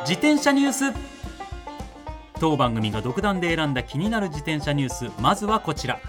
[0.00, 0.84] 自転車ニュース。
[2.38, 5.10] 当番組が独断で選んだ気になる自転車ニュース。
[5.20, 6.00] まずはこちら。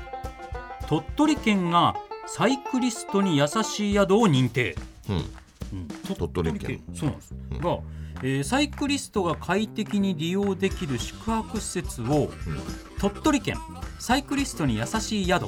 [0.87, 1.95] 鳥取県が
[2.25, 4.75] サイクリストに優しい宿を認定、
[5.09, 5.15] うん。
[5.15, 6.81] うん、鳥取県。
[6.93, 7.59] そうなんです、うん。
[7.59, 7.79] が、
[8.23, 12.29] えーサイクリストが快適に利用できる宿泊施設を
[12.99, 13.57] 鳥取県
[13.99, 15.45] サイクリストに優しい宿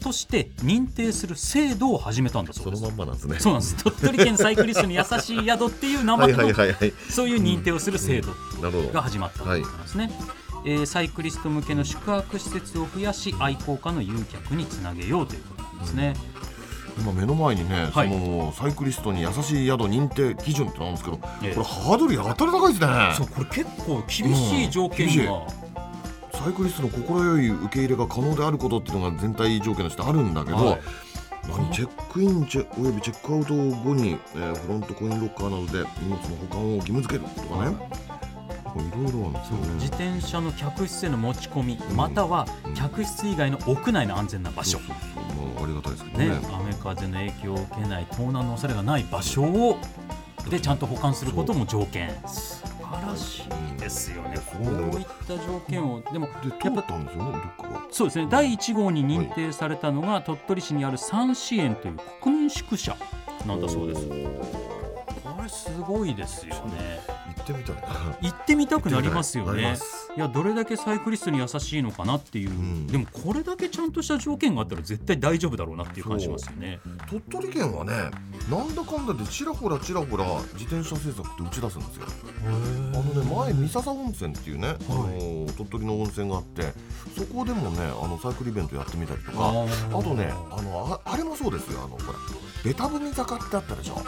[0.00, 2.82] として認定する制度を始めたんだそです。
[2.82, 3.38] そうのまんまなんですね。
[3.38, 3.76] そうなんです。
[3.84, 8.32] 鳥取県サイクリストに優しい宿っていう名はい前のはいはいはいそういう認定をする制度
[8.92, 10.10] が始まったということなんですね、
[10.66, 16.14] えーサイクリスト向けの宿泊施設を増やし愛好家の誘客につなげようということなんですね、
[16.98, 18.08] 今目の前にね、はい。
[18.08, 21.54] そのサイクリストに優しい宿認定基準ってなんですけど、ええ。
[21.54, 23.14] これハードルやたら高いですね。
[23.16, 25.59] そうこれ結構厳しい条件うん
[26.42, 30.80] サイクリストの心よい受け入れが可能であることっていうのが全体条件としてあるんだけど、はい。
[31.48, 37.76] 何チェックインチェおよびチェックアウト後に、えーフロントコインロッカーなどで荷物の保管を義務付けるとかね、
[38.74, 39.04] い。
[39.04, 39.74] ろいろあるんですよね。
[39.74, 41.96] 自転車の客室への持ち込み、ん。
[41.96, 42.74] またはうん。
[42.74, 44.78] 客室以外の屋内の安全な場所。
[44.78, 45.54] そう、そう。
[45.54, 46.28] まあありがたいですけどね。
[46.28, 49.76] ね雨風の影響を受けない盗難の恐れがない場所を
[50.48, 52.10] でちゃんと保管することも条件
[53.10, 53.42] らし
[53.76, 54.36] いですよね。
[54.36, 56.00] すこういった条件を。
[56.12, 57.38] でもで通ったんですよね
[57.90, 58.28] そうですね。
[58.30, 62.96] 第1号に認定されたのが鳥取市にある三支園という国民宿舎
[63.46, 64.08] なんだそうです。
[64.08, 67.00] これすごいですよね。
[67.08, 67.09] 行
[67.40, 67.82] ってみたいな。
[68.20, 69.76] 行ってみたくなりますよね。
[70.16, 70.20] い。
[70.20, 72.86] やどれだけサイクリストに優しいのかなっていう、ん。
[72.86, 76.80] でもこれだけちゃんとした条件があったら絶対大丈夫だろうなっていう感じしますよね。
[77.08, 77.92] 鳥取県はね
[78.50, 82.06] なんだかんだでちらほらちらほら自転車政策って打ち出すんですよ。
[82.46, 86.72] あのね前三笹温泉っていうね、あの鳥取の温泉があって
[87.16, 89.38] そこでもねあのサイクルイベントやってみたりとか。
[89.38, 91.80] ああとねあのああれもそうですよ。
[91.84, 92.18] あのほら
[92.64, 94.02] ベタ踏み坂ってあったでしょ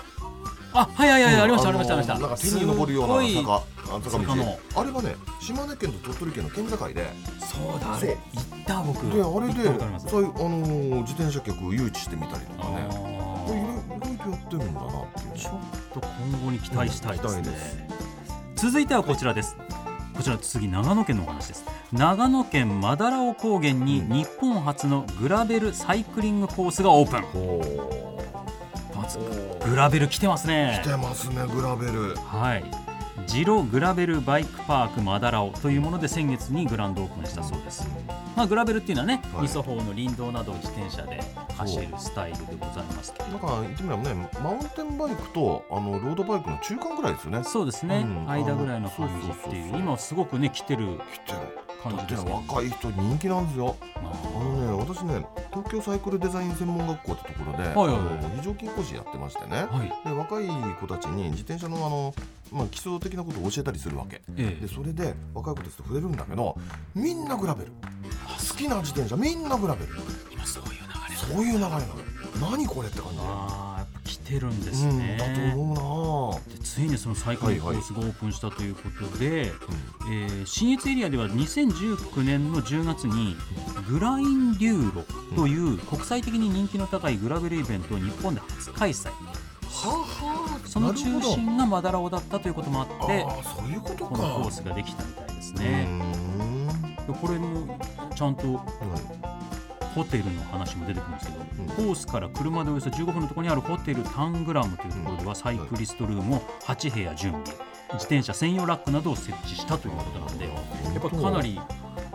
[0.75, 2.19] あはいはいはい、ありましたありのましたありました。
[2.19, 7.07] なんか手に登るような坂あ坂道あれはね島根県と鳥取県の県境で。
[7.41, 9.03] そうだあれ行った僕。
[9.11, 12.87] であれでそういうあのー自転車客を誘致してみたりとかね。
[12.89, 15.39] あこれいろーいろとやってるんだなっていうね。
[15.39, 15.53] ちょっ
[15.93, 17.89] と今後に期待したいですね。
[18.57, 19.57] 続いてはこちらです。
[20.15, 21.65] こちら次長野県のお話です。
[21.93, 24.09] 長野県マダラオ高原にうん。
[24.09, 27.23] 日本初のグラベルサイクリングコースがオープン。
[27.23, 28.12] ほ
[29.19, 30.81] グラベル来てますね。
[30.83, 32.15] 来てますねグラベル。
[32.17, 32.65] はい。
[33.27, 37.87] ジログラベルバイクパークマダラオというもので先月にグランドオープンしたそうです、
[38.37, 39.43] まあ、グラベルっていうのはね、はい。
[39.43, 41.21] 二層法の林道などを自転車で
[41.57, 47.45] 走るスタイルでございますけれどなんか言ってみればねマウンテンバイクとあのロードバイクの中間ぐらいですよね。
[47.45, 48.29] そうですね、うん。
[48.29, 50.99] 間ぐらいの感じっていう今すごくね来てる。
[51.15, 52.33] 来てる感じですね。
[52.49, 53.77] 若い人人気なんですよ。
[53.97, 58.41] ああのね私ね東京サイクルデザイン専門学校ってところで、はいはい。
[58.41, 59.57] 非常勤講師やってましてね。
[59.57, 59.93] ーはい。
[60.05, 60.47] で若い
[60.81, 62.15] 子たちに自転車のあの、
[62.53, 64.23] まあ、基礎的なことを教えたりするわけ。
[64.37, 64.67] ええ。
[64.67, 66.57] でそれで若い子たちと触れるんだけど
[66.95, 67.73] みんなグラベル。
[67.73, 69.93] 好きな自転車みんなグラベル。
[70.33, 70.77] 今そういう流
[71.11, 71.81] れそういう流れなの
[72.51, 73.19] 何これって感じ
[74.05, 76.55] 来てるんですうんね、だと思うな。
[76.55, 83.37] でついにそのサイクリングコースがオープンしたということで、えー新越エリアでは2019年の10月に
[83.89, 85.05] グラインデューロ
[85.37, 89.09] という国際的に人気の高いグラベルイベントを日本で初開催。
[89.09, 89.13] は
[89.85, 89.89] あ。
[89.89, 93.27] はあその中心がマダラオだったということもあって
[93.57, 94.11] そういうことか。
[94.11, 95.87] このコースができたみたいですね。
[97.21, 97.79] これも
[98.15, 99.22] ちゃんとうん
[99.95, 101.67] ホテルの話も出てくるんですけど、うん。
[101.69, 107.73] コースから車でおよそ15分のところにあるホテルタングラムというところではサイクリストルームを8部屋準備。
[107.95, 110.51] 自転車専用ラックなどを設置したということなんでや
[110.99, 111.61] っぱかなり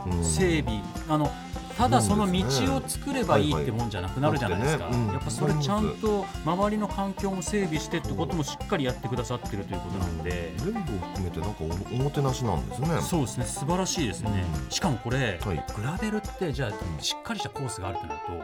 [0.07, 1.31] うん整備あの
[1.77, 12.87] ただその道を作ればいいってもんじゃなくなるじゃないですか、やっぱそれちゃんと周りの環境も整備してってこともしっかりやってくださってるということなんで、全部含めてなんかおおもてなしなんですね。
[13.01, 13.45] そうですね。
[13.45, 14.71] 素晴らしいですね、うん。
[14.71, 15.65] しかもこれ、はい。
[15.75, 18.41] グラベルってじゃあしっかりしたコースがあるとなると、うん。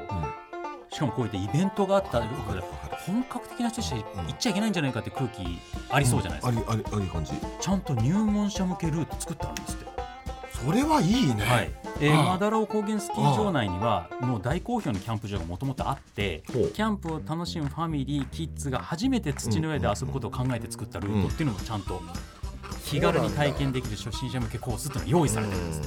[0.92, 2.28] しかもこういったイベントがあったら
[3.08, 4.04] 本格的な人たち行っ
[4.38, 5.60] ちゃいけないんじゃないかって空気
[5.90, 7.32] ありそうじゃないですか、ありありあり感じ。
[7.60, 9.86] ちゃんと入門者向けルート作ってあるんですって、
[10.66, 11.44] それはいいね。
[11.44, 22.02] はいえーマダラオ高原スキー場内にはもう大好評のキャンプ場がもともとあってキャンプを楽しむファミリーキッズが初めて土の上で遊ぶことを考えて作ったルートっていうのもちゃんと
[22.86, 25.82] 気軽に体験できる初心者向けコースっていうのが用意されてるんです。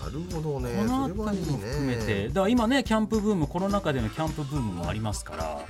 [0.00, 0.70] なるほどね。
[0.76, 2.06] この辺りも含めて。
[2.06, 5.60] ねだから今ねキャンプブームコロナ禍でのキャンプブームもありますから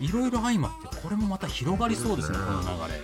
[0.00, 3.00] いろいろ相まってこれもまた広がりそうですねこの流れ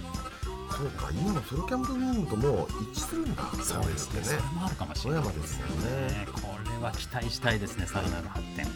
[0.76, 3.42] そうか今のソロキャンプブームとも一致するんだ。
[3.62, 4.24] そうですね。
[4.24, 6.06] それねもあるかもしれないですよね。
[6.08, 8.66] ねこれは期待したいですねさらなる発展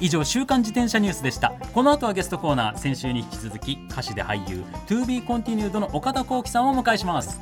[0.00, 1.52] 以上週刊自転車ニュースでした。
[1.72, 7.40] この後はゲストコーナー先週に引き続き歌手で俳優 To be continued の岡田幸輝さんをお迎えします。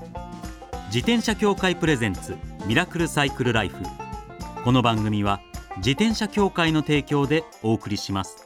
[0.86, 2.36] 自転車協会プレゼンツ
[2.66, 3.76] ミラクルサイクルライフ。
[4.66, 5.40] この番組は
[5.76, 8.45] 自転車協会の提供でお送りします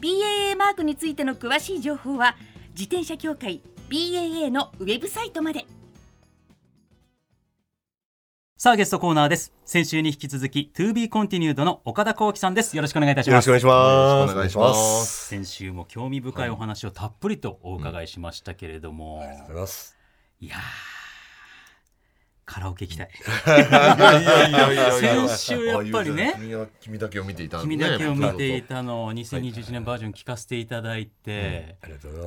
[0.00, 2.36] BAA マークについての詳しい情報は
[2.70, 5.64] 自転車協会 BAA のウェブサイトまで。
[8.58, 9.52] さあゲストコーナーです。
[9.64, 12.74] 先週に引き続き To be continued の岡田幸輝さんです。
[12.74, 13.46] よろしくお願いいたします。
[13.48, 15.28] よろしくお願いします。
[15.28, 19.96] 先週も興味深いお話をたっぷりとお伺いしましたけれども、ありがとうございます。
[20.40, 20.95] いやー
[22.46, 23.10] カラオケ行きたい。
[25.00, 26.34] 先週やっぱりね
[26.80, 31.76] 君だけを見ていた君だけを見ていたのを2021年バージョン聞かせていただいて、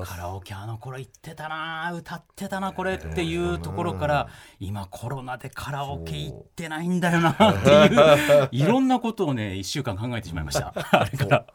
[0.04, 0.18] カ。
[0.18, 4.28] ラオケあの頃行ってたな歌ってたなこれっていうところから
[4.60, 10.74] 今コロナでカラオケ行ってないんだよなっていういろんなことをね1週間考えてしまいました。
[10.92, 11.46] あれから。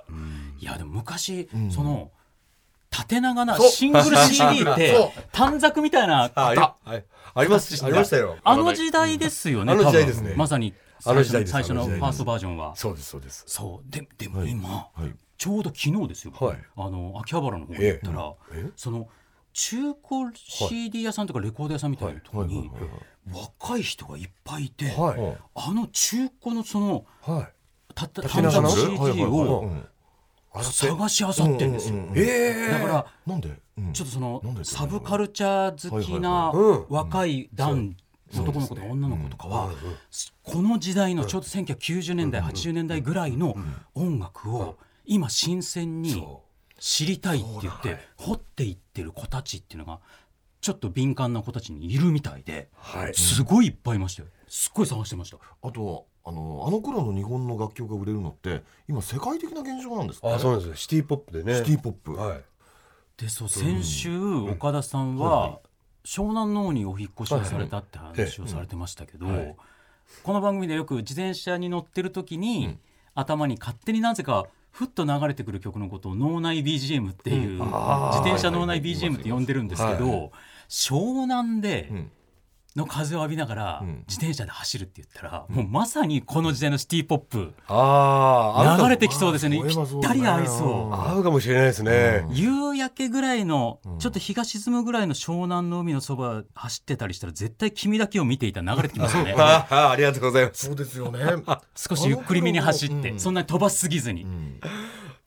[0.58, 2.10] いやでも昔その
[2.94, 4.96] 縦長なシングル CD って
[5.32, 6.76] 短冊みたいなあ
[7.34, 7.84] あります。
[7.84, 8.36] ありましたよ。
[8.44, 10.34] あの時代ですよねあの時代ですね。
[10.36, 10.72] まさに
[11.04, 12.76] あの時代です最初最初のファーストバージョンは。
[12.76, 13.44] そうですそうです。
[13.48, 13.90] そう。
[13.90, 15.12] ででも今、はい。
[15.36, 16.58] ちょうど昨日ですよ、はい。
[16.76, 18.70] あの秋葉原の方に行ったら、ええ。
[18.76, 19.08] その
[19.52, 19.94] 中古
[20.34, 22.70] CD 屋さんとかレコード屋さんみたいなところに
[23.32, 25.38] 若い人がいっぱいいて、はい。
[25.54, 27.48] あの中古のそのはい。
[27.94, 29.70] たった短冊 CD を
[30.62, 31.96] 探し漁ってんですよ。
[32.70, 33.50] だからなんで？
[33.78, 33.92] うん。
[33.92, 36.52] ちょっとそのサブカルチャー好きな
[36.88, 37.94] 若い男
[38.32, 39.70] 男の子とか女の子とかは
[40.42, 43.56] この時代のちょうど1990年代80年代ぐらいの
[43.94, 46.42] 音楽を今新鮮にそ
[46.78, 50.00] 知りたいって言って掘っていってる子たちっていうのが
[50.60, 53.14] ちょっと敏感な子たちにいるみたいでうはい。
[53.14, 54.28] すごいいっぱいいましたよ。
[54.48, 55.36] すっごい探してました。
[55.62, 60.82] あとあのあの頃の日本の楽曲が売れるのって今世界的な現象なんですかあそうなんです。
[60.82, 61.56] シティポップでね。
[61.56, 62.14] シティポップ。
[62.14, 62.40] はい。
[63.18, 65.60] でそう先週岡田さんは
[66.04, 69.56] 湘南の方にお引っ越しをされたって話をされてましたけど、はい
[70.22, 72.78] この番組でよく自転車に乗ってる時に、
[73.14, 78.18] 頭に勝手になぜかふっと流れてくる曲のことを脳内 BGM っていう、あー。
[78.18, 80.30] 自転車脳内 BGM って呼んでるんですけど、はい。
[80.68, 82.10] 湘南でうん
[82.76, 84.04] の風を浴びながらうん。
[84.08, 87.54] 自転車で走るって言ったら、もうまさにこの時代のシティポップ。
[87.68, 89.62] ああ流れてきそうですね。
[89.66, 90.92] ぴったり合いそう。
[90.92, 92.26] 合うかもしれないですね。
[92.30, 93.98] 夕焼けぐらいの、うん。
[93.98, 99.34] ちょっと日が沈むぐらいの湘南の海のそば走ってたりしたら絶対君だけを見ていたら流れてきますよね。
[99.38, 100.66] ああありがとうございます。
[100.66, 101.20] そうですよね。
[101.76, 103.20] 少しゆっくりめに走って、うん。
[103.20, 104.60] そんなに飛ばしすぎずに、うん。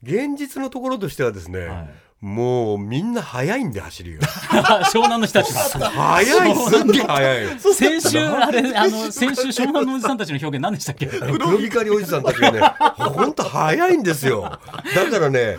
[0.03, 1.89] 現実のところとしてはですね、はい
[2.19, 4.23] もうみんな早いんで走りが
[4.91, 7.43] 湘南の人たちが早いすんげえ早い。
[7.43, 11.05] よ先週あれあの先週湘南のおじさんたちの表現何でしたっけ？
[11.05, 12.59] 黒光りおじさんたちがね
[12.95, 14.41] 本当早いんですよ。
[14.41, 15.57] だからね、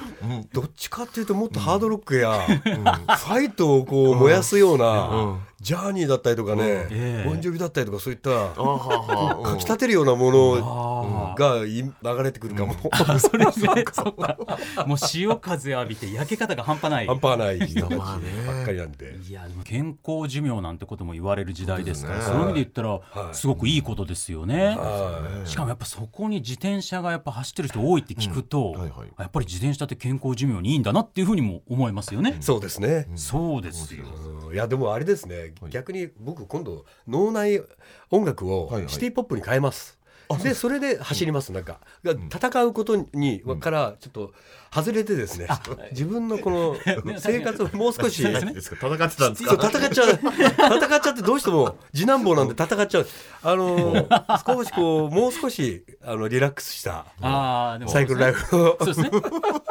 [0.52, 7.28] どっちかっていうともっとハードロックや、ファイトをこう燃やすようなジャーニーだったりとかね、ええ。
[7.28, 13.62] ボンジョビだったりとかそういったかき立てるようなものあがい流れてくるかも、あそれでそ
[14.08, 14.38] うか。
[14.86, 17.06] もう潮風浴びて焼け方が半端ない。
[17.06, 19.16] 半端ないばっかりなんで。
[19.28, 22.34] いやでも健康寿命なんてことも言われる時代ですからそですね。
[22.34, 22.88] そうういう意味で言ったら
[23.24, 23.34] はい。
[23.34, 24.76] すごくいいことですよね。
[24.76, 28.74] はしかもやっぱそこに自転車がやっぱ走ってる人多いって聞くと、
[29.18, 32.36] やっぱり自転車って健康寿命にいいんだなっていうふうにも思いますよね。
[32.38, 33.08] い、そうですね。
[33.16, 34.04] そうですよ。
[34.46, 34.54] うん。
[34.54, 37.62] いやでもあれですね、逆に僕今度脳内
[38.10, 39.97] 音楽をシティポップに変えます。
[40.42, 41.78] でそれで走りますなんか。
[42.04, 44.32] が戦うことにからちょっと
[44.70, 45.46] 外れてですね、
[45.92, 46.76] 自分のこの
[47.18, 48.86] 生活をもう少し何ですか？
[48.86, 49.54] 戦ってたんですか？
[49.70, 50.08] 戦っちゃう。
[50.20, 53.06] 戦っちゃってどうしても次男坊なんで戦っちゃう。
[53.42, 54.06] あの
[54.46, 58.76] 少しこうもう少しあのリラックスしたああでもサイクルライフを。
[58.80, 59.10] そうですね。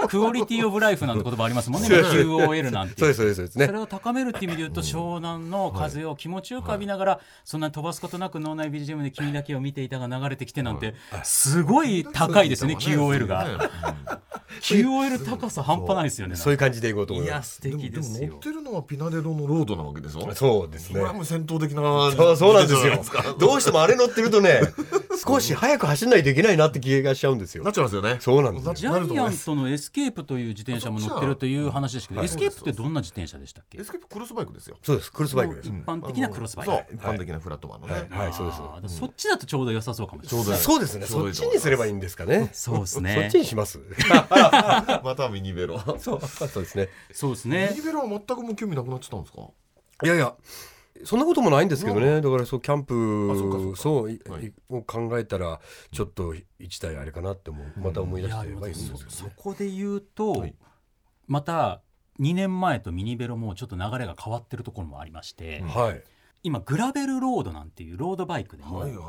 [0.07, 1.87] クオリティオブライフなんて言葉ありますもんね。
[1.89, 2.95] QOL なんて。
[2.97, 3.65] そうですそうですそうですね。
[3.67, 13.69] それを高めるっていう意味で言うと、湘南の風を気持ちよく浴びながら、そんなに飛ばすことなく脳内 BGM で君だけを見ていたが流れてきてなんて、すごい高いですね、QOL が。
[14.61, 16.35] QOL 高さ半端ないですよね。
[16.35, 17.55] そういう感じでいこうと思います。
[17.55, 18.19] 素でも敵ですよ。
[18.19, 18.39] でも乗っ。
[18.41, 20.33] てるのはピナデロのロードなわけでしょ？
[20.35, 20.93] そうですね。
[20.95, 21.81] これはもう戦闘的な
[22.15, 23.35] そうそうなんですよ。
[23.39, 24.61] どうしてもあれ乗ってるとね
[25.25, 27.63] 少し早く走らないといけないなって気がしちゃうんですよ。
[27.63, 28.17] なっちゃいますよね。
[28.19, 28.73] そうなんですよ。
[28.73, 33.79] ジャイアントのエスケープという自転車も乗ってるという話ですけど、エスケープってどんな自転車でしたっけ？
[33.79, 34.77] エスケープクロスバイクですよ。
[34.83, 35.69] そうですクロスバイクです。
[35.69, 36.71] 一般的なクロスバイク。
[36.95, 38.07] 一般的なフラットバーのね。
[38.09, 38.33] はい。
[38.33, 38.97] そうです。
[38.99, 40.57] そっちだとちょうど良さそうかもしれない。
[40.57, 41.05] そうですね。
[41.05, 42.49] そっちにすればいいんですかね。
[42.53, 43.15] そうですね。
[43.23, 43.79] そっちにします？
[45.03, 45.79] またはミニベロ。
[45.99, 46.89] そうそうですね。
[47.11, 47.47] そうですね。
[47.47, 49.41] ミニベロは全くもう興味なくなっちゃったんですか？
[50.03, 50.35] いやいや
[51.03, 52.21] そんなこともないんですけどね。
[52.21, 54.19] だからそうキャンプあそう
[54.69, 55.59] を考えたら
[55.91, 60.55] ちょっと一台あれかなってもまた思い出してそこで言うと、はい。
[61.27, 61.81] また
[62.19, 66.03] 2年前とミニベロもちょっと流れが変わってるところもありまして、はい
[66.47, 69.07] 今グラベルロードなんていうロードバイクでも、はいはいはい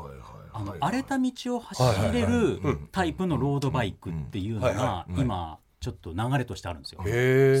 [0.51, 0.79] あのはい。
[0.81, 2.89] 荒れた道を走れはいるうん。
[2.91, 6.81] タイプのロードバイクっていうのが今ちょっと流れとしてあるん。
[6.81, 7.01] ですよ。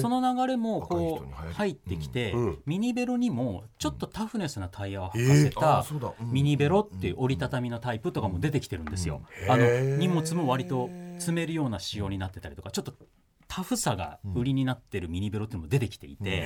[0.01, 8.85] その流れもこう入ってきて、ミニベロにもちょっとタフネスなタイヤを履かせえーたミニベロっていう折りたたみのタイプとかも出てきてるん。
[8.85, 9.21] ですよ。
[9.47, 9.65] あの
[9.97, 12.93] 荷物も割と積めるような仕様になってたりとかちょっと
[13.49, 16.29] タフさが売りになってるミニベロっていうのも出てきていて。
[16.29, 16.45] へ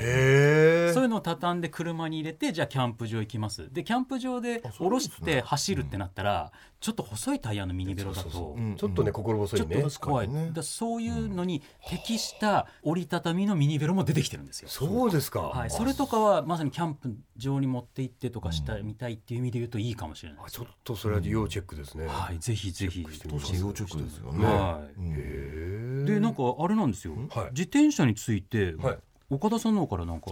[0.90, 3.72] えそういうのを畳んで車に入れてじゃあキャンプ場行きます。
[3.72, 8.76] でキャンプ場で下ろして走るってなったらちょっと細いタイヤのミニベロだとうん。
[8.78, 9.76] ちょっとね心細いね。
[9.76, 10.52] ちょっと怖い、ね。
[10.54, 14.70] だそういうのに適した折りたたみのミニベロも出てきてるんですよ。
[14.70, 15.42] そうですか。
[15.42, 20.62] はい、それとかはまさにキャンプ場に持って行ってとかしたみたいっていう意味で言うといいかもしれないです。
[20.62, 22.08] あちょっとそれは要チェックですね。
[22.08, 23.02] はい、ぜひぜひ。
[23.02, 24.46] 要チェックですよね。
[24.46, 25.00] はい。
[25.00, 27.50] うんへえでなんかあれなんですよ、はい。
[27.52, 28.98] 自転車について、はい。
[29.30, 30.32] 岡田さんの方からなんか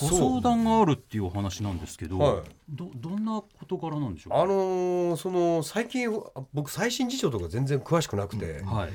[0.00, 2.42] ご相談があるっていうお話なんですけど、はい。
[2.68, 8.90] どどんな事柄なんでしょうあのーその最近あ僕最新事情とか全然詳しくなくて、はい、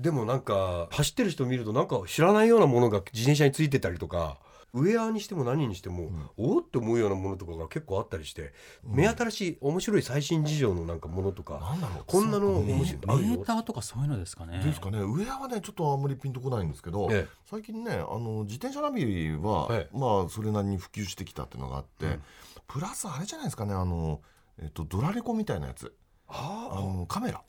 [0.00, 4.38] でもなんか走ってる人見るとなんか知らないようなものが自転車についてたりとか
[4.74, 8.52] ウェアにしても何にしても、おおって思うようなものとかが結構あったりして、
[8.82, 11.76] 目新しい面白い最新事情のなんかものとか
[12.06, 14.60] こんなの面白いメーターとかそういうのですかね。
[14.64, 14.98] ですかね。
[14.98, 17.28] ウェアはねちょっとあんまりピンとこないんですけど、ええ。
[17.48, 22.18] 最近ねあの自転車ナビは、はいまあそれなりに普及してきたっていうのがあって、
[22.66, 24.22] プラスあれじゃないですかねあの、
[24.60, 25.94] えっと、ドラレコみたいなやつ。
[26.26, 26.70] あ。
[26.72, 27.42] あのカメラ。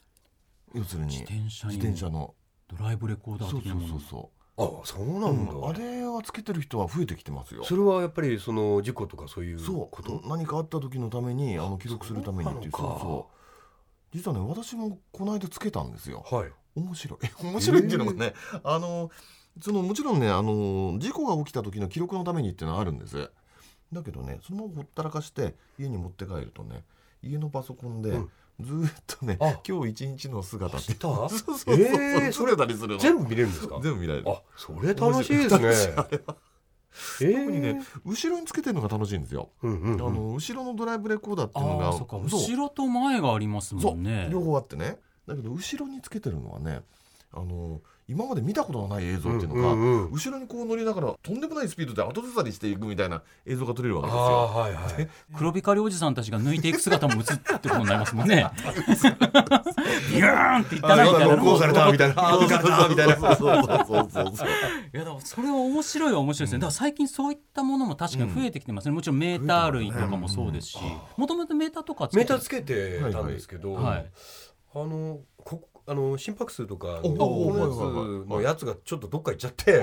[0.76, 1.18] 要するに。
[1.18, 1.24] 自
[1.68, 2.36] 転車の。
[2.68, 7.64] ドライブレコーダーそうそうそうそあそうう、なんだ、うんあれはつけてる人は増えてきてますよ。
[7.66, 10.22] それはやっぱりその事故とかそういうこと？
[10.26, 13.30] 何かあった時のためにあの記録するためにっていうそうそ
[14.14, 16.24] う実はね私もこの間つけたんですよ。
[16.32, 16.52] はい。
[16.76, 17.44] 面白い。
[17.44, 18.34] 面白いっていうのもね、
[18.64, 19.10] あの
[19.62, 23.30] そのもちろんねあの事故が起きた時の記録のためにっていうのはあるんです。
[23.92, 26.84] だけどねそのままほったらかして家に持って帰るとね
[27.22, 29.60] 家のパソコンでうんずーっとね、あ。
[29.68, 30.94] 今日一日の姿って。
[31.00, 32.32] そうそうそう、えー。
[32.32, 32.98] それたりするの。
[33.00, 33.80] 全部見れるんですか？
[33.82, 34.30] 全部見られる。
[34.30, 36.06] あそれ楽しいですね。
[37.22, 40.08] え特にね後ろにつけてるのが楽しいんですよ、うんうんうん。
[40.08, 44.30] あの後ろのドライブレコーダーっていうのが後ろと前がありますもんね。
[44.32, 44.98] 両方あってね。
[45.28, 46.82] だけど後ろにつけてるのはね
[47.36, 50.12] あの今まで見たことがない映像っていうのが、うんうんうん。
[50.12, 54.26] 後ろにこう乗りながらとんでもないスピードで後ずさりしていくみたいな映像が撮れるわけですあよ。
[54.26, 55.10] あはいはい。
[55.36, 58.48] 黒光りおじさんたちが抜いていく姿も映ってことになりますもんね。
[60.14, 61.26] ビューンっていったなみたいな。
[61.26, 61.36] のも。
[61.38, 64.48] 録音されたみたいなたみたいなそうそうそうそうそう。
[64.94, 70.78] いやそれは面白いは面白いですね、だから最近そういったものも確かに増えてきてますね、もちろんメーター類とかもそうですし。
[71.18, 74.12] もともとメーターとかつけてメーターつけてたんですけど、はい。
[74.76, 79.82] あのこあの心拍数とかのおこのやつやつがちょっとどっか行っちゃって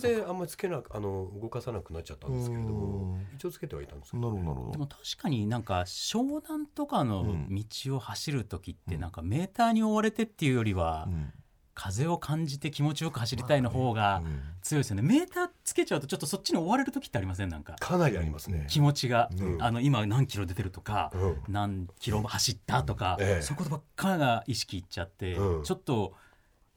[0.00, 11.32] それであんまりつけなあの動かさなくなっちゃったんですけれども一応つけてはいたんですけどなるほどどでも確かになんか湘南とかの道を走る時ってなんかメーターに追われてっていうよりはうん
[11.74, 14.40] 風を感じて気持ちよく走りたいの方がうん。
[14.62, 15.02] 強いですよね。
[15.02, 17.50] メーターつけちゃうとちょっとそっちに追われる時ってありません？
[17.50, 18.66] なんかかなりありますね。
[18.70, 19.62] 気持ちが、うん。
[19.62, 21.36] あの今何キロ出てるとか、うん。
[21.48, 23.42] 何キロ走ったとか、ええ。
[23.42, 25.64] そういうことばっかが意識いっちゃって、うん。
[25.64, 26.14] ちょっと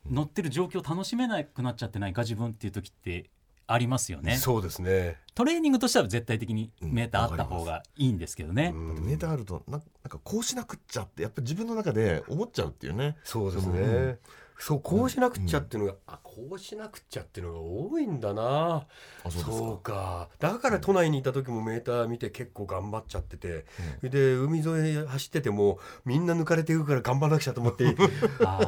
[0.10, 3.30] 乗ってる状況を楽しめなくなっちゃってないか自分っていう時って
[3.68, 4.36] ありますよね。
[4.36, 5.16] そうですね。
[5.34, 9.06] トレーニングとしては絶対的にメーターあった方がいいんですけどね、うん。
[9.06, 13.16] メーターあるとななんかこうしなくっちゃってやっぱ自分の中で思っちゃうっていうね。
[13.24, 13.80] そうですね。
[13.80, 14.20] うん
[14.60, 18.88] そうこうしなくっちゃっていうのが、あこうしなくっちゃっていうのが多いんだな。
[19.24, 20.30] あそうか。
[20.40, 23.66] だから都内にいた時もメーター見て結構頑張っちゃってて、
[24.02, 27.96] で海沿い走っててもみんな抜かれていくから頑張らなくちゃと思って。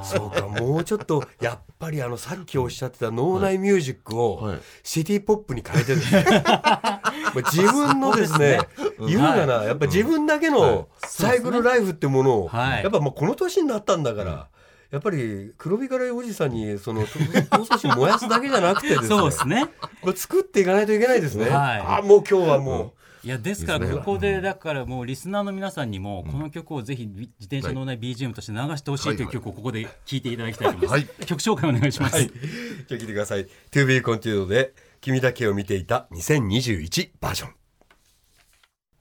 [0.04, 4.60] そうかもうちょっとやっぱりあのさっきおっしゃってた脳内ミュージックをはい。
[4.84, 5.98] シティポップに変えてる。
[6.02, 8.60] んで自分のですね
[9.00, 12.84] 言うならやっぱ自分だけのサイクルライフってものを、はい。
[12.84, 14.50] やっぱもうこの年になったんだから。
[14.92, 19.08] やっぱり黒光りおじさんにその闘争心燃やすだけじゃなくてですね。
[19.08, 19.66] そうですね。
[20.02, 21.50] これ作っていかないといけないですね。
[21.50, 21.80] はい。
[21.80, 28.00] あもう今日はもいやですからここでだからもうリスナーの皆さんにもこの曲をぜひ自転車のない。
[28.00, 31.26] BGM として流してほしいという曲をここで聴いていただきたいと思います、はい。
[31.26, 32.20] 曲紹介お願いします、う。
[32.20, 32.28] はい。
[32.30, 33.46] じゃあ聞いてください。
[33.72, 37.59] To be continued で君だけを見ていた2021バージョン。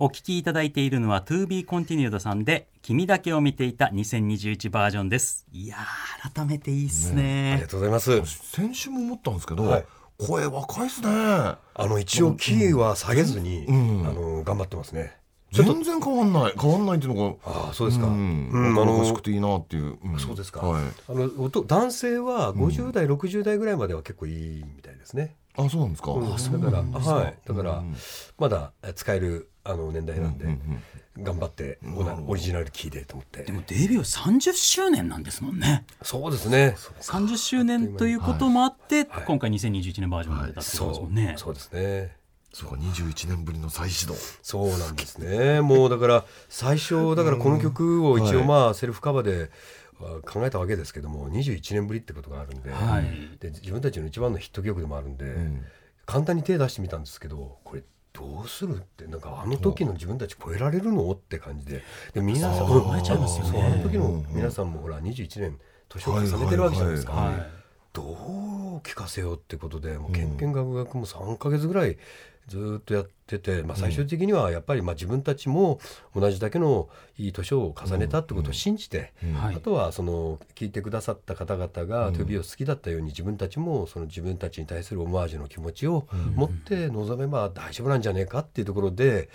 [0.00, 5.44] お聞きいただいているのは To be continued さんで君だけを見ていた2021バージョンです。
[5.50, 8.52] いやー改めていいっすあねりがとうございます。
[8.52, 9.84] 先週も思ったんですけど、はい。
[10.18, 11.08] 声若いっすね。
[11.08, 14.06] あの一応キーは下げずに、うん。
[14.06, 15.16] あの頑張ってますね。
[15.50, 16.52] 全然変わんない。
[16.56, 18.06] 変わんないっていうのがああそうですか。
[18.06, 18.50] ううん。
[18.52, 20.16] ん、あの欲しくていいなっていう、ん。
[20.20, 20.60] そうですか。
[20.60, 25.34] はい、あの音男性は50代、60代ぐらいまでは結構いいみたいですね。
[25.56, 26.32] あそうなんですか、うん。
[26.32, 27.14] あそうだからなんですか。
[27.16, 27.38] はい。
[27.44, 27.96] だからうん。
[28.38, 30.82] まだ使えるあの年代なんで、うんうん
[31.20, 33.42] 頑張ってオナオリジナルキーでと思って。
[33.42, 33.52] で。
[33.52, 35.84] もデビュー30周年なんですもんね。
[36.02, 36.76] そうですね。
[37.00, 39.24] 30周年ということもあって、はい。
[39.26, 42.16] 今回2021年バージョンが出たってことですもんね、そうですね。
[42.52, 44.14] そうか21年ぶりの再始動。
[44.42, 45.60] そうなんですね。
[45.60, 49.50] もうだから最初だからこの曲を一応はいまあセルフカバーで
[50.00, 53.38] あ考えたわけですけども21年ぶりってことがあるんで,、はい。
[53.38, 55.64] で自分たちの一番のヒット曲でもあるんで、ん。
[56.06, 57.82] 簡単に手出してみたんですけどこれ
[58.12, 61.10] どうするってなんかあの時の自分たち超えられるの？
[61.10, 61.82] って感じで。
[62.14, 63.52] で皆さん超えちゃいますよね。
[63.52, 67.32] そうあの時の皆さんもほら21年年を重ねてるわけじゃないですか。
[67.92, 71.96] どう聞かせようってことでもうけんけんがくがくも3か月ぐらい
[72.48, 75.78] ずっとやってて、まあ、最終的にはやっぱりまあ自分たちも
[76.14, 79.56] 同じだけのいい年を重ねたってことを信じて、はい。
[79.56, 89.28] あとはその聞いてくださった方々が 2B を好きだったように自分たちもその自分たちに対するオマージュの気持ちを持って臨めば大丈夫なんじゃねえかっていうところで、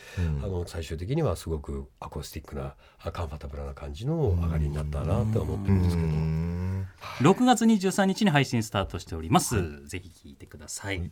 [0.43, 6.63] あの最終的にはすごくアコースティックなあカンファタブルな感じの上がりになったなって思ってるんですけど。
[7.21, 11.11] 6月23日に配信スタートしております、ぜひ聞いてください、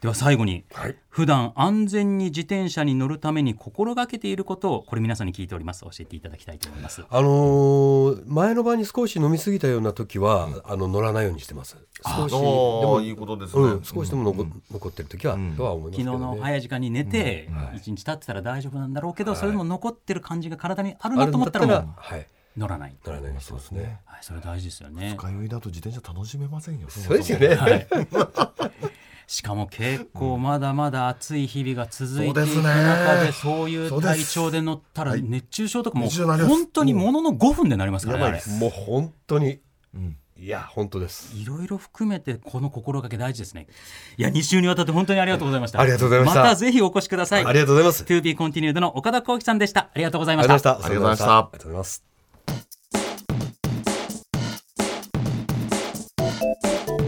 [0.00, 0.96] では最後に、はい。
[1.10, 5.82] 普段安全に自転車に乗るために心がけていることをこれ皆さんに聞いております。
[5.82, 7.04] 教えていただきたいと思います。
[7.10, 11.76] あのー前の晩に少し飲み過ぎたような時は、あの乗らないようにしてます。
[12.02, 16.36] 少しであもーいいことですね、うん、少しでも残,、残ってる時は、とは思います昨日けどね。
[16.36, 17.76] の早い時間に寝てはい。
[17.76, 19.40] 一日経ってたら大丈夫なんだろうけど、はい。
[19.40, 24.00] それでも残ってる感じが体にあるなと思ったらはい、乗らない、乗らないようにしてますね。
[24.06, 25.14] はい、それ大事ですよね。
[25.18, 27.54] 深酔いだと自転車楽しめませんよそうですよね。
[27.54, 27.86] はい
[29.30, 35.22] しかも結構まだまだ暑い日々が続いていく中でそういう体調で乗ったらはい。
[35.22, 39.60] 熱中症とかも本当にものの5分でなりますからね、もう本当に、
[39.96, 40.16] ん。
[40.36, 41.36] いや本当です。
[41.36, 43.68] いろいろ含めてこの心がけ大事ですね。
[44.16, 45.78] いや2週にわたって本当にありがとうございました。
[45.80, 46.40] ありがとうございました。
[46.40, 47.44] またぜひお越しください。
[47.44, 48.02] ありがとうございます。
[48.02, 49.82] To be continued の岡田幸喜さんでした。
[49.82, 50.54] ありがとうございあました。
[50.54, 51.38] りがとうございました。
[51.38, 52.09] ありがとうございました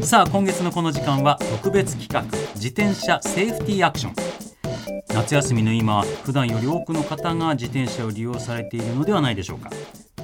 [0.02, 2.22] さあ今月のこの時間は特別企画
[2.56, 4.14] 自転車セーフティーアクション。
[5.14, 9.70] 夏休みの今普段より多くの方が自転車を利用されているのではないでしょうか。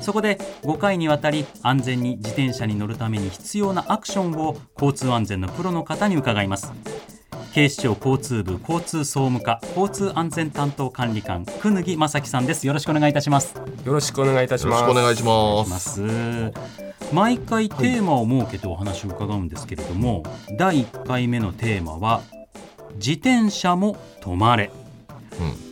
[0.01, 6.73] そこで5回にわたり安全に自転車に乗るために必要なアクションを交通安全のプロの方に伺います。
[7.55, 12.67] 警視庁交通部交通総務課交通安全担当管理官久貫正樹さんです。
[12.67, 13.55] よろしくお願いいたします。
[13.85, 14.89] よろしくお願いいたしよろします。
[14.89, 16.01] くお願いします。
[16.01, 20.23] ます毎回テーマを設けてお話を伺うんですけれども、
[20.59, 22.23] 第1回目のテーマは
[22.95, 24.71] 自転車も止まれ、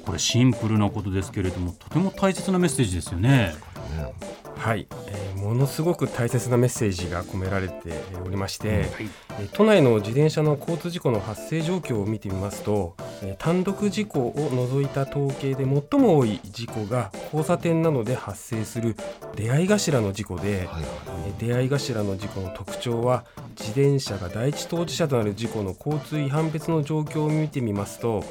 [0.05, 3.55] これシンプルなことですけれどもとても大切なメッセージですよね
[4.57, 7.92] はい、えーものすごく大切なメッセージが込められて
[8.25, 18.97] おりまして、えー都内の自転車の交通事故の発生状況を見てみますと、えー単独事故を除いた統計で最も多い事故が交差点などで発生する
[19.37, 20.85] 出会い頭の事故で、はいはい
[21.29, 28.25] えー出会い頭の事故の特徴は自転車が第一当事者となる事故の交通違反別の状況を見てみますと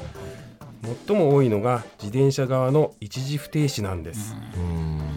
[1.06, 4.34] 最も多いのが自転車側の一時不停止なんです。
[4.54, 5.15] えー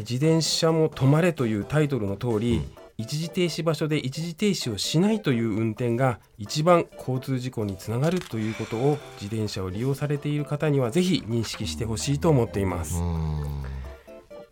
[0.00, 2.62] 自転車も止まれというタイトルの通り、
[2.96, 13.02] 一時停止場所で一時停止をしないという運転が一番交通事故につながるということを自転車を利用されている方にはぜひ認識してほしいと思っています。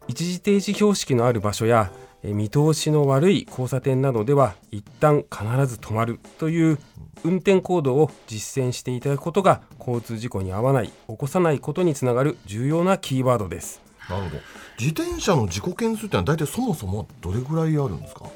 [0.08, 1.92] 一時停止標識のある場所や
[2.24, 6.78] えー見通しの悪い交差点などでは一旦必ず止まるという
[7.24, 13.91] 運転行動を実践していただくことが交通事故に遭わない起こさないことにつながる重要なキーワードです。
[14.12, 14.42] なるほど。
[14.78, 18.30] 自転車の事故件数ってのは大体そもそもどれぐらいあるんですか？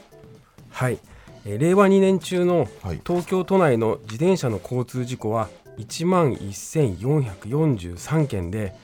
[0.70, 0.98] はい、
[1.44, 3.00] えー令和2年中のはい。
[3.06, 8.74] 東京都内の自転車の交通事故は1万1443件で、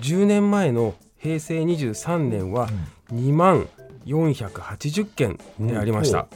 [0.00, 2.68] 10年前の平成23年は
[3.12, 3.68] 2万
[4.06, 6.26] 480件でありました、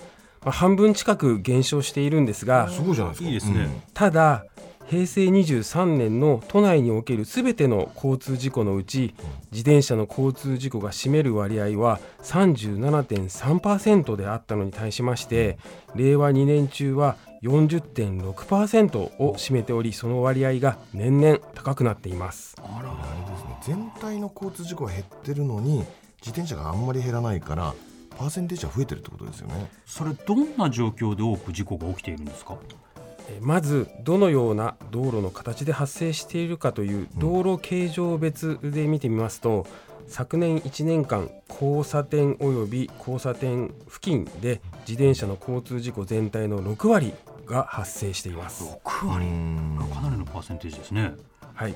[0.43, 3.29] まあ、半分近く減少しているんですがすごいじゃないですか。
[3.29, 3.83] いいですね。
[3.95, 4.45] ただ
[4.87, 9.15] 平成23年の都内におけるすべての交通事故のうち
[9.51, 15.59] 自転車の交通事故が占める割合は37.3%であったのに対しまして
[15.95, 22.55] 令和2年中は40.6%を占めておりその割合が年々高くなっています。
[22.63, 23.59] あれですね。
[23.63, 25.79] 全体の交通事故が減ってるのに
[26.21, 27.75] 自転車があんまり減らないから
[28.17, 29.71] パーセンテージは増えてるってことですよね。
[29.85, 32.57] それどんな状況で多く事故が起きているんですか？
[32.63, 32.94] えー
[33.41, 39.67] まずどのような道路の形で発生しているかという道路形状別で見てみますと、
[40.07, 47.15] 昨年1年間交差点および交差点付近で自転車の交通事故全体の6割
[47.47, 48.65] が発生しています。
[48.85, 49.27] 6割。
[49.95, 51.15] かなりのパーセンテージですね。
[51.55, 51.75] はい。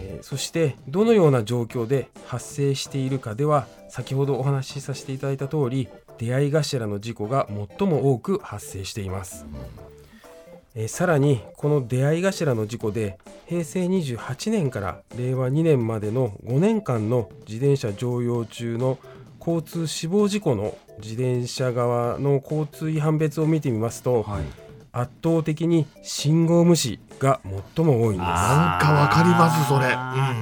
[0.00, 9.46] えーそしてどのような状況で発生しているかでは先ほどお話しさせていただいた通り出会い頭の事故が最も多く発生しています、
[10.78, 18.96] えーさらにこの出会い頭の事故で平成28年から令和2年までの5年間の自転車乗用中の
[19.40, 24.44] 交通死亡事故の自転車側の交通違反別を見てみますと、はい。
[24.92, 27.40] 圧倒的に信号無視が
[27.74, 28.28] 最も多いんです。
[28.28, 29.86] なんかわかりますそれ。
[29.86, 30.32] あ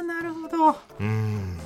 [0.00, 0.78] ーなるほど。
[1.00, 1.58] うんうん。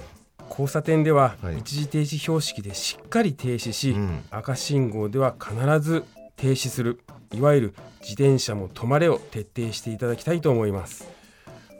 [0.48, 1.58] 交差点でははい。
[1.58, 4.24] 一時停止標識でしっかり停止し、うん。
[4.30, 6.04] 赤信号では必ず
[6.36, 7.00] 停止する
[7.36, 11.06] いわゆる自転車も止まれを徹底していただきたいと思います。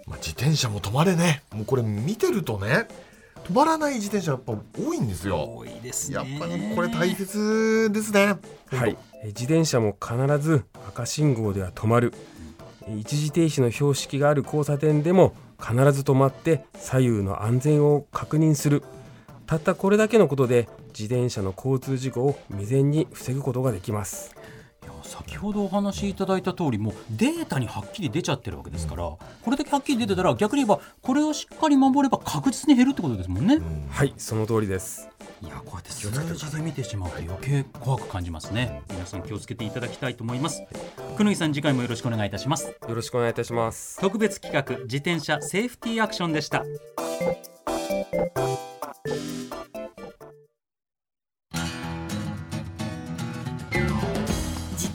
[0.06, 1.42] まあ、自転車も止まれね。
[1.52, 2.86] もうこれ見てるとね
[3.44, 5.54] 止まらない自転車やっぱ多いんですよ。
[5.56, 6.16] 多いですね。
[6.16, 8.36] やっぱりこれ大切ですね。
[8.66, 8.96] はい。
[9.22, 12.12] え自転車も必ず赤信号では止まる。
[12.86, 18.82] え一時停止の標識がある交差点でも必ず止まって左右の安全を確認する。
[19.46, 24.34] たったこれだけのことで自転車の交通事故を未然に防ぐことができます
[25.06, 29.18] 先ほどお話しいただいた通りもうデータにはっきり出ちゃってるわけですから、こ
[29.50, 33.58] れだけはっきり出てたら逆に言えばこれをしっかり守れば確実に減るってことですもんね、
[33.90, 35.08] はいその通りです。
[35.42, 38.82] いやこうやって数字で見てしまうと余計怖く感じますね。
[38.90, 40.62] 皆さん気をつけていただきたいと思います。
[41.18, 42.66] 久野井さん次回もよろしくお願いいたします。
[42.66, 44.00] よろしくお願いいたします。
[44.00, 46.64] 特別企画自転車セーフティーアクションでした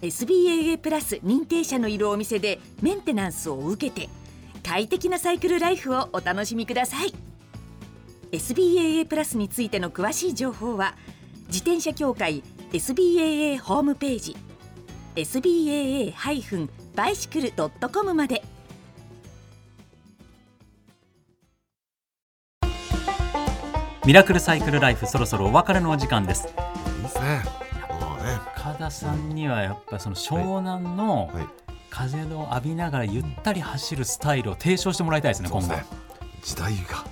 [0.00, 4.08] SBAA プラス認定者のいるお店でメンテナンスを受けて
[4.62, 7.12] 快適なサイクルライフをお楽しみください。
[8.30, 10.94] SBAA プラスについての詳しい情報は
[11.46, 14.36] 自転車協会 SBAA ホームページ
[15.16, 18.42] sbaa-bicycle.com まで。
[24.04, 26.48] ミラクルサイクルライフそろそろお別れのお時間です。
[28.88, 31.46] 田さんにはやっぱその湘南のはい。
[31.90, 35.84] 風を浴びながらゆったり走るスタイルを提唱してもらいたいですね今後ね。
[36.42, 37.06] 時代が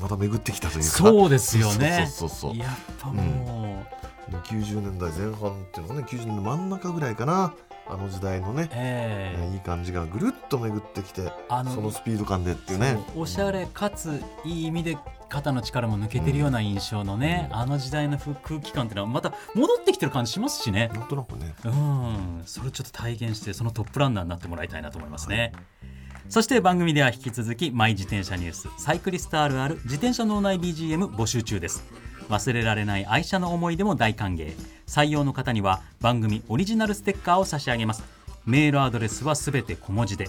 [0.00, 0.84] また巡ってきたというか。
[0.84, 2.08] そうですよね。
[2.10, 2.58] そうそうそうそう。
[2.58, 2.68] やっ
[2.98, 3.84] ぱも
[4.30, 7.54] う、90年代前半っていうのがね90年代真ん中ぐらいかな。
[7.88, 9.52] あの時代のね、ええ。
[9.52, 12.96] いい感じがぐるっと巡ってきてあのそのスピード感でっていうね。
[13.14, 14.96] おしゃれかついい意味で
[15.32, 20.90] 肩の力も抜けてるような印象のね、あの時代の空気感っていうのはまた戻ってきてる感じしますしね。
[20.92, 21.54] なんとなくね。
[21.64, 22.42] うん。
[22.44, 25.52] それをちょっと体現してそのトップランナーになってもらいたいなと思いますね、
[26.28, 31.82] そして番組では引き続きマイ自転車ニュースサイクリストあるある自転車脳内 BGM 募集中です。
[32.28, 34.54] 忘れられない愛車の思い出も大歓迎。
[34.86, 38.04] 採用の方には番組オリジナルステッカーを差し上げます。
[38.44, 40.28] メールアドレスはすべて小文字で